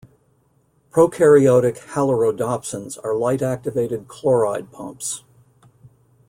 Prokaryotic 0.89 1.77
halorhodopsins 1.91 2.97
are 3.05 3.15
light-activated 3.15 4.07
chloride 4.07 4.71
pumps. 4.71 5.23